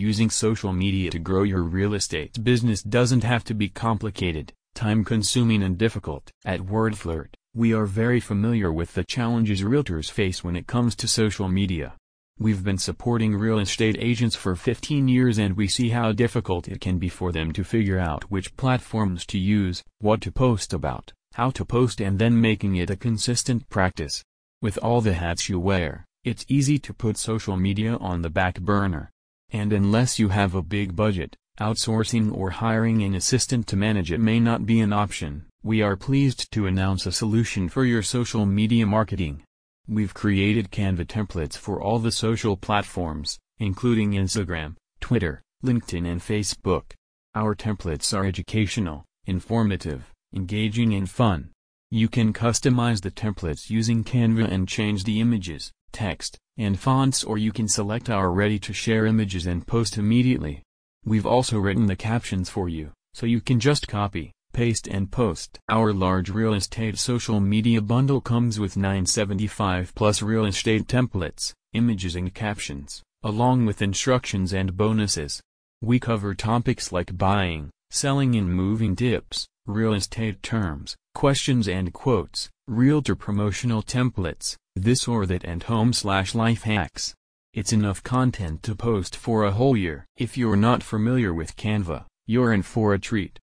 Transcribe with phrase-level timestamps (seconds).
[0.00, 5.62] Using social media to grow your real estate business doesn't have to be complicated, time-consuming
[5.62, 6.30] and difficult.
[6.42, 11.06] At WordFlirt, we are very familiar with the challenges realtors face when it comes to
[11.06, 11.96] social media.
[12.38, 16.80] We've been supporting real estate agents for 15 years and we see how difficult it
[16.80, 21.12] can be for them to figure out which platforms to use, what to post about,
[21.34, 24.24] how to post and then making it a consistent practice.
[24.62, 28.58] With all the hats you wear, it's easy to put social media on the back
[28.62, 29.10] burner.
[29.52, 34.20] And unless you have a big budget, outsourcing or hiring an assistant to manage it
[34.20, 35.44] may not be an option.
[35.62, 39.42] We are pleased to announce a solution for your social media marketing.
[39.86, 46.92] We've created Canva templates for all the social platforms, including Instagram, Twitter, LinkedIn and Facebook.
[47.34, 51.50] Our templates are educational, informative, engaging and fun.
[51.90, 57.38] You can customize the templates using Canva and change the images, text, and fonts or
[57.38, 60.62] you can select our ready-to-share images and post immediately.
[61.04, 65.58] We've also written the captions for you, so you can just copy, paste and post.
[65.68, 72.16] Our large real estate social media bundle comes with 975 plus real estate templates, images
[72.16, 75.40] and captions, along with instructions and bonuses.
[75.80, 82.48] We cover topics like buying, selling and moving tips, real estate terms, questions and quotes,
[82.66, 87.14] realtor promotional templates, this or that and home slash life hacks.
[87.52, 90.06] It's enough content to post for a whole year.
[90.16, 93.38] If you're not familiar with Canva, you're in for a treat.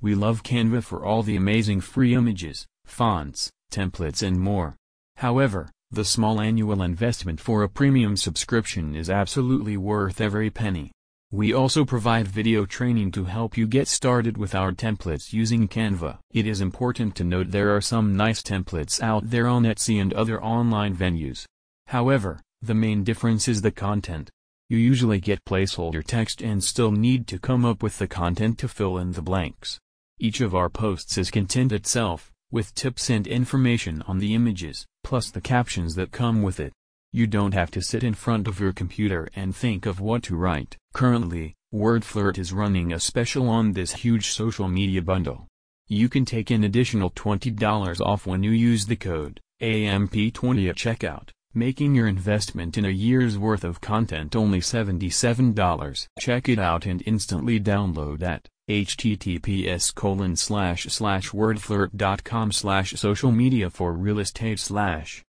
[0.00, 4.76] We love Canva for all the amazing free images, fonts, templates and more.
[5.16, 10.92] However, the small annual investment for a premium subscription is absolutely worth every penny.
[11.30, 16.20] We also provide video training to help you get started with our templates using Canva.
[16.32, 20.14] It is important to note there are some nice templates out there on Etsy and
[20.14, 21.44] other online venues.
[21.88, 24.30] However, the main difference is the content.
[24.70, 28.68] You usually get placeholder text and still need to come up with the content to
[28.68, 29.78] fill in the blanks.
[30.18, 35.30] Each of our posts is content itself, with tips and information on the images, plus
[35.30, 36.72] the captions that come with it.
[37.10, 40.36] You don't have to sit in front of your computer and think of what to
[40.36, 40.76] write.
[40.92, 45.46] Currently, WordFlirt is running a special on this huge social media bundle.
[45.86, 51.30] You can take an additional $20 off when you use the code AMP20 at checkout,
[51.54, 56.08] making your investment in a year's worth of content only $77.
[56.20, 63.70] Check it out and instantly download at https colon slash slash wordflirt.com slash social media
[63.70, 65.24] for real estate slash